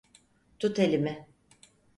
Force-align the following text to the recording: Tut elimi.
Tut 0.59 0.79
elimi. 0.79 1.15